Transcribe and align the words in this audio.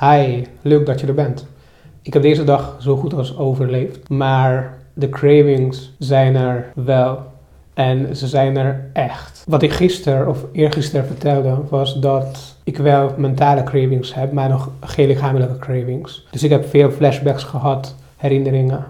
Hi, 0.00 0.44
leuk 0.62 0.86
dat 0.86 1.00
je 1.00 1.06
er 1.06 1.14
bent. 1.14 1.46
Ik 2.02 2.12
heb 2.12 2.22
deze 2.22 2.44
dag 2.44 2.76
zo 2.78 2.96
goed 2.96 3.14
als 3.14 3.36
overleefd, 3.36 4.08
maar 4.08 4.78
de 4.94 5.08
cravings 5.08 5.92
zijn 5.98 6.36
er 6.36 6.72
wel. 6.74 7.18
En 7.74 8.16
ze 8.16 8.26
zijn 8.26 8.56
er 8.56 8.90
echt. 8.92 9.44
Wat 9.48 9.62
ik 9.62 9.72
gisteren 9.72 10.28
of 10.28 10.44
eergisteren 10.52 11.06
vertelde 11.06 11.58
was 11.68 12.00
dat 12.00 12.56
ik 12.64 12.76
wel 12.76 13.14
mentale 13.16 13.62
cravings 13.62 14.14
heb, 14.14 14.32
maar 14.32 14.48
nog 14.48 14.70
geen 14.80 15.06
lichamelijke 15.06 15.58
cravings. 15.58 16.26
Dus 16.30 16.42
ik 16.42 16.50
heb 16.50 16.68
veel 16.68 16.90
flashbacks 16.90 17.44
gehad, 17.44 17.94
herinneringen. 18.16 18.84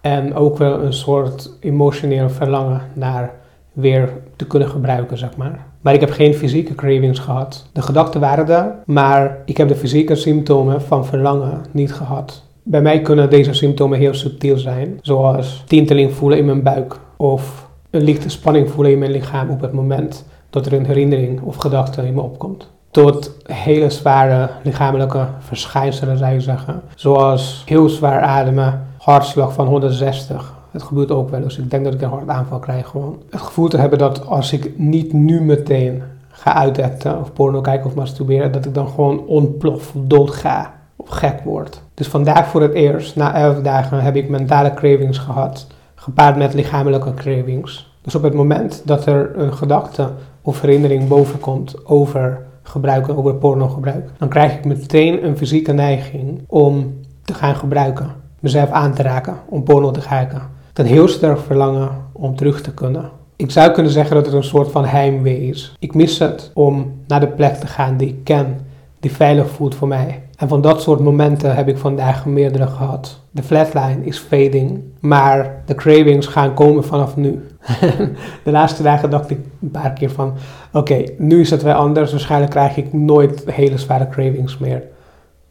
En 0.00 0.34
ook 0.34 0.58
wel 0.58 0.82
een 0.82 0.92
soort 0.92 1.50
emotioneel 1.60 2.30
verlangen 2.30 2.82
naar 2.92 3.30
weer 3.76 4.12
te 4.36 4.46
kunnen 4.46 4.68
gebruiken, 4.68 5.18
zeg 5.18 5.36
maar. 5.36 5.66
Maar 5.80 5.94
ik 5.94 6.00
heb 6.00 6.10
geen 6.10 6.34
fysieke 6.34 6.74
cravings 6.74 7.18
gehad. 7.18 7.68
De 7.72 7.82
gedachten 7.82 8.20
waren 8.20 8.48
er, 8.48 8.74
maar 8.84 9.38
ik 9.44 9.56
heb 9.56 9.68
de 9.68 9.76
fysieke 9.76 10.14
symptomen 10.14 10.82
van 10.82 11.06
verlangen 11.06 11.64
niet 11.70 11.92
gehad. 11.92 12.42
Bij 12.62 12.80
mij 12.80 13.00
kunnen 13.00 13.30
deze 13.30 13.52
symptomen 13.52 13.98
heel 13.98 14.14
subtiel 14.14 14.58
zijn, 14.58 14.98
zoals 15.02 15.64
tinteling 15.66 16.12
voelen 16.12 16.38
in 16.38 16.44
mijn 16.44 16.62
buik 16.62 16.98
of 17.16 17.68
een 17.90 18.02
lichte 18.02 18.28
spanning 18.28 18.70
voelen 18.70 18.92
in 18.92 18.98
mijn 18.98 19.10
lichaam 19.10 19.50
op 19.50 19.60
het 19.60 19.72
moment 19.72 20.26
dat 20.50 20.66
er 20.66 20.72
een 20.72 20.86
herinnering 20.86 21.40
of 21.40 21.56
gedachte 21.56 22.06
in 22.06 22.14
me 22.14 22.20
opkomt. 22.20 22.70
Tot 22.90 23.36
hele 23.44 23.90
zware 23.90 24.50
lichamelijke 24.62 25.26
verschijnselen 25.38 26.18
zou 26.18 26.32
je 26.32 26.40
zeggen, 26.40 26.82
zoals 26.94 27.62
heel 27.66 27.88
zwaar 27.88 28.20
ademen, 28.20 28.86
hartslag 28.98 29.52
van 29.52 29.66
160, 29.66 30.54
het 30.76 30.84
gebeurt 30.84 31.10
ook 31.10 31.30
wel 31.30 31.42
eens. 31.42 31.58
Ik 31.58 31.70
denk 31.70 31.84
dat 31.84 31.94
ik 31.94 32.00
een 32.00 32.08
hartaanval 32.08 32.58
krijg 32.58 32.88
gewoon. 32.88 33.22
Het 33.30 33.40
gevoel 33.40 33.68
te 33.68 33.76
hebben 33.78 33.98
dat 33.98 34.26
als 34.26 34.52
ik 34.52 34.78
niet 34.78 35.12
nu 35.12 35.40
meteen 35.40 36.02
ga 36.28 36.54
uitacten 36.54 37.20
of 37.20 37.32
porno 37.32 37.60
kijken 37.60 37.86
of 37.86 37.94
masturberen, 37.94 38.52
dat 38.52 38.64
ik 38.64 38.74
dan 38.74 38.88
gewoon 38.88 39.26
ontplof, 39.26 39.92
dood 39.94 40.30
ga 40.30 40.74
of 40.96 41.08
gek 41.08 41.40
word. 41.44 41.82
Dus 41.94 42.08
vandaag 42.08 42.46
voor 42.46 42.62
het 42.62 42.72
eerst, 42.72 43.16
na 43.16 43.34
elf 43.34 43.60
dagen, 43.60 44.02
heb 44.02 44.16
ik 44.16 44.28
mentale 44.28 44.74
cravings 44.74 45.18
gehad, 45.18 45.66
gepaard 45.94 46.36
met 46.36 46.54
lichamelijke 46.54 47.14
cravings. 47.14 47.94
Dus 48.02 48.14
op 48.14 48.22
het 48.22 48.34
moment 48.34 48.82
dat 48.84 49.06
er 49.06 49.38
een 49.38 49.52
gedachte 49.52 50.10
of 50.42 50.60
herinnering 50.60 51.08
bovenkomt 51.08 51.86
over 51.86 52.46
gebruiken, 52.62 53.16
over 53.16 53.34
pornogebruik, 53.34 54.10
dan 54.18 54.28
krijg 54.28 54.54
ik 54.54 54.64
meteen 54.64 55.24
een 55.24 55.36
fysieke 55.36 55.72
neiging 55.72 56.40
om 56.46 57.00
te 57.24 57.34
gaan 57.34 57.56
gebruiken, 57.56 58.10
mezelf 58.40 58.70
aan 58.70 58.94
te 58.94 59.02
raken, 59.02 59.34
om 59.48 59.62
porno 59.62 59.90
te 59.90 60.00
kijken 60.00 60.54
een 60.78 60.86
heel 60.86 61.08
sterk 61.08 61.38
verlangen 61.38 61.90
om 62.12 62.36
terug 62.36 62.60
te 62.60 62.74
kunnen. 62.74 63.10
Ik 63.36 63.50
zou 63.50 63.70
kunnen 63.70 63.92
zeggen 63.92 64.16
dat 64.16 64.26
het 64.26 64.34
een 64.34 64.44
soort 64.44 64.70
van 64.70 64.84
heimwee 64.84 65.48
is. 65.48 65.76
Ik 65.78 65.94
mis 65.94 66.18
het 66.18 66.50
om 66.54 66.92
naar 67.06 67.20
de 67.20 67.28
plek 67.28 67.54
te 67.54 67.66
gaan 67.66 67.96
die 67.96 68.08
ik 68.08 68.24
ken, 68.24 68.60
die 69.00 69.12
veilig 69.12 69.50
voelt 69.50 69.74
voor 69.74 69.88
mij. 69.88 70.22
En 70.36 70.48
van 70.48 70.60
dat 70.60 70.82
soort 70.82 71.00
momenten 71.00 71.54
heb 71.54 71.68
ik 71.68 71.78
vandaag 71.78 72.26
meerdere 72.26 72.66
gehad. 72.66 73.20
De 73.30 73.42
flatline 73.42 74.04
is 74.04 74.18
fading, 74.18 74.80
maar 75.00 75.62
de 75.66 75.74
cravings 75.74 76.26
gaan 76.26 76.54
komen 76.54 76.84
vanaf 76.84 77.16
nu. 77.16 77.46
de 78.44 78.50
laatste 78.50 78.82
dagen 78.82 79.10
dacht 79.10 79.30
ik 79.30 79.38
een 79.62 79.70
paar 79.70 79.92
keer 79.92 80.10
van, 80.10 80.32
oké, 80.72 81.04
nu 81.18 81.40
is 81.40 81.50
het 81.50 81.62
wel 81.62 81.74
anders. 81.74 82.10
Waarschijnlijk 82.10 82.50
krijg 82.50 82.76
ik 82.76 82.92
nooit 82.92 83.50
hele 83.50 83.78
zware 83.78 84.08
cravings 84.08 84.58
meer. 84.58 84.82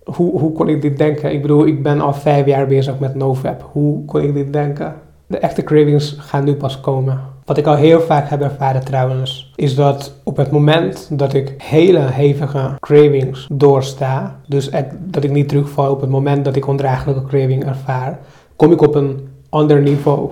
Hoe, 0.03 0.39
hoe 0.39 0.51
kon 0.51 0.69
ik 0.69 0.81
dit 0.81 0.97
denken? 0.97 1.33
Ik 1.33 1.41
bedoel, 1.41 1.67
ik 1.67 1.83
ben 1.83 2.01
al 2.01 2.13
vijf 2.13 2.45
jaar 2.45 2.67
bezig 2.67 2.99
met 2.99 3.15
NoFap. 3.15 3.69
Hoe 3.71 4.05
kon 4.05 4.21
ik 4.21 4.33
dit 4.33 4.53
denken? 4.53 4.95
De 5.27 5.37
echte 5.37 5.63
cravings 5.63 6.15
gaan 6.19 6.43
nu 6.43 6.55
pas 6.55 6.79
komen. 6.79 7.19
Wat 7.45 7.57
ik 7.57 7.65
al 7.65 7.75
heel 7.75 8.01
vaak 8.01 8.29
heb 8.29 8.41
ervaren 8.41 8.85
trouwens, 8.85 9.51
is 9.55 9.75
dat 9.75 10.13
op 10.23 10.37
het 10.37 10.51
moment 10.51 11.09
dat 11.11 11.33
ik 11.33 11.53
hele 11.57 11.99
hevige 11.99 12.71
cravings 12.79 13.47
doorsta, 13.51 14.39
dus 14.47 14.69
dat 14.97 15.23
ik 15.23 15.31
niet 15.31 15.47
terugval 15.47 15.91
op 15.91 16.01
het 16.01 16.09
moment 16.09 16.45
dat 16.45 16.55
ik 16.55 16.67
ondraaglijke 16.67 17.23
craving 17.23 17.65
ervaar, 17.65 18.19
kom 18.55 18.71
ik 18.71 18.81
op 18.81 18.95
een 18.95 19.27
ander 19.49 19.81
niveau. 19.81 20.31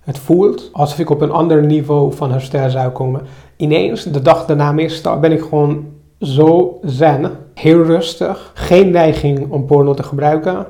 Het 0.00 0.18
voelt 0.18 0.70
alsof 0.72 0.98
ik 0.98 1.10
op 1.10 1.20
een 1.20 1.30
ander 1.30 1.64
niveau 1.64 2.12
van 2.12 2.30
herstel 2.30 2.70
zou 2.70 2.90
komen. 2.90 3.22
Ineens, 3.56 4.04
de 4.04 4.22
dag 4.22 4.46
daarna 4.46 4.72
meestal, 4.72 5.20
ben 5.20 5.32
ik 5.32 5.40
gewoon 5.40 5.86
zo 6.18 6.78
zen, 6.82 7.30
heel 7.54 7.82
rustig, 7.82 8.50
geen 8.54 8.90
neiging 8.90 9.50
om 9.50 9.66
porno 9.66 9.94
te 9.94 10.02
gebruiken. 10.02 10.66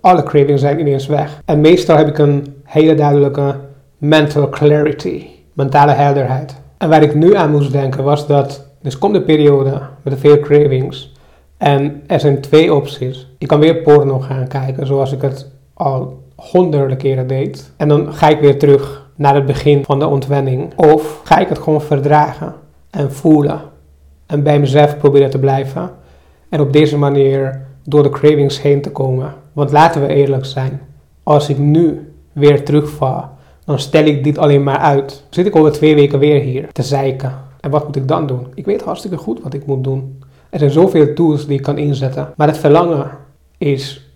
Alle 0.00 0.22
cravings 0.22 0.60
zijn 0.60 0.80
ineens 0.80 1.06
weg. 1.06 1.40
En 1.44 1.60
meestal 1.60 1.96
heb 1.96 2.08
ik 2.08 2.18
een 2.18 2.46
hele 2.64 2.94
duidelijke 2.94 3.54
mental 3.98 4.48
clarity, 4.48 5.26
mentale 5.52 5.92
helderheid. 5.92 6.56
En 6.78 6.88
waar 6.88 7.02
ik 7.02 7.14
nu 7.14 7.34
aan 7.34 7.50
moest 7.50 7.72
denken 7.72 8.04
was 8.04 8.26
dat, 8.26 8.66
dus 8.82 8.98
komt 8.98 9.14
de 9.14 9.22
periode 9.22 9.80
met 10.02 10.18
veel 10.18 10.40
cravings 10.40 11.12
en 11.58 12.02
er 12.06 12.20
zijn 12.20 12.40
twee 12.40 12.74
opties. 12.74 13.26
Ik 13.38 13.48
kan 13.48 13.60
weer 13.60 13.76
porno 13.76 14.20
gaan 14.20 14.48
kijken 14.48 14.86
zoals 14.86 15.12
ik 15.12 15.22
het 15.22 15.50
al 15.74 16.22
honderden 16.36 16.96
keren 16.96 17.26
deed. 17.26 17.72
En 17.76 17.88
dan 17.88 18.14
ga 18.14 18.28
ik 18.28 18.40
weer 18.40 18.58
terug 18.58 19.10
naar 19.14 19.34
het 19.34 19.46
begin 19.46 19.84
van 19.84 19.98
de 19.98 20.06
ontwenning. 20.06 20.72
Of 20.76 21.20
ga 21.24 21.38
ik 21.38 21.48
het 21.48 21.58
gewoon 21.58 21.82
verdragen 21.82 22.54
en 22.90 23.12
voelen 23.12 23.60
en 24.26 24.42
bij 24.42 24.60
mezelf 24.60 24.98
proberen 24.98 25.30
te 25.30 25.38
blijven. 25.38 25.90
En 26.48 26.60
op 26.60 26.72
deze 26.72 26.98
manier 26.98 27.66
door 27.84 28.02
de 28.02 28.10
cravings 28.10 28.62
heen 28.62 28.82
te 28.82 28.90
komen. 28.90 29.34
Want 29.58 29.72
laten 29.72 30.00
we 30.00 30.14
eerlijk 30.14 30.44
zijn, 30.44 30.80
als 31.22 31.48
ik 31.48 31.58
nu 31.58 32.12
weer 32.32 32.64
terugval, 32.64 33.28
dan 33.64 33.78
stel 33.78 34.04
ik 34.04 34.24
dit 34.24 34.38
alleen 34.38 34.62
maar 34.62 34.78
uit. 34.78 35.24
Zit 35.30 35.46
ik 35.46 35.56
over 35.56 35.72
twee 35.72 35.94
weken 35.94 36.18
weer 36.18 36.40
hier 36.40 36.72
te 36.72 36.82
zeiken. 36.82 37.32
En 37.60 37.70
wat 37.70 37.86
moet 37.86 37.96
ik 37.96 38.08
dan 38.08 38.26
doen? 38.26 38.46
Ik 38.54 38.64
weet 38.64 38.82
hartstikke 38.82 39.16
goed 39.16 39.42
wat 39.42 39.54
ik 39.54 39.66
moet 39.66 39.84
doen. 39.84 40.22
Er 40.50 40.58
zijn 40.58 40.70
zoveel 40.70 41.14
tools 41.14 41.46
die 41.46 41.56
ik 41.56 41.62
kan 41.62 41.78
inzetten. 41.78 42.32
Maar 42.36 42.46
het 42.46 42.58
verlangen 42.58 43.10
is 43.56 44.10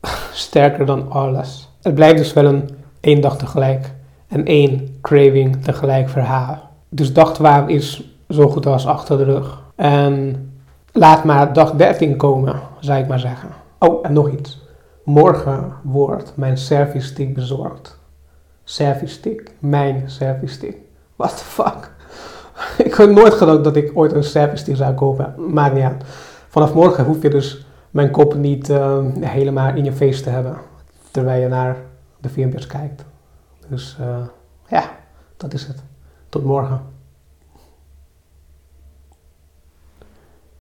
sterker 0.32 0.86
dan 0.86 1.10
alles. 1.10 1.68
Het 1.82 1.94
blijft 1.94 2.18
dus 2.18 2.32
wel 2.32 2.44
een 2.44 2.68
één 3.00 3.20
dag 3.20 3.36
tegelijk 3.36 3.92
en 4.28 4.46
één 4.46 4.96
craving 5.00 5.62
tegelijk 5.62 6.08
verhaal. 6.08 6.70
Dus 6.88 7.12
dag 7.12 7.34
12 7.34 7.68
is 7.68 8.02
zo 8.28 8.48
goed 8.48 8.66
als 8.66 8.86
achter 8.86 9.16
de 9.16 9.24
rug. 9.24 9.62
En 9.76 10.36
laat 10.92 11.24
maar 11.24 11.52
dag 11.52 11.72
13 11.72 12.16
komen, 12.16 12.60
zou 12.80 13.00
ik 13.00 13.08
maar 13.08 13.20
zeggen. 13.20 13.48
Oh, 13.78 14.06
en 14.06 14.12
nog 14.12 14.30
iets. 14.30 14.66
Morgen 15.08 15.72
wordt 15.82 16.32
mijn 16.36 16.56
service 16.56 17.32
bezorgd. 17.32 17.98
Service 18.64 19.14
stick? 19.14 19.50
Mijn 19.58 20.10
service. 20.10 20.74
What 21.16 21.36
the 21.36 21.44
fuck? 21.44 21.92
ik 22.86 22.94
had 22.94 23.10
nooit 23.10 23.34
gedacht 23.34 23.64
dat 23.64 23.76
ik 23.76 23.90
ooit 23.94 24.12
een 24.12 24.24
service 24.24 24.76
zou 24.76 24.94
kopen. 24.94 25.34
Niet 25.46 25.58
uit. 25.58 26.04
Vanaf 26.48 26.74
morgen 26.74 27.04
hoef 27.04 27.22
je 27.22 27.30
dus 27.30 27.66
mijn 27.90 28.10
kop 28.10 28.34
niet 28.34 28.68
uh, 28.68 28.98
helemaal 29.20 29.74
in 29.74 29.84
je 29.84 29.92
face 29.92 30.22
te 30.22 30.30
hebben. 30.30 30.56
Terwijl 31.10 31.42
je 31.42 31.48
naar 31.48 31.76
de 32.20 32.28
filmpjes 32.28 32.66
kijkt. 32.66 33.04
Dus 33.68 33.96
uh, 34.00 34.16
ja, 34.68 34.90
dat 35.36 35.52
is 35.54 35.66
het. 35.66 35.82
Tot 36.28 36.44
morgen. 36.44 36.80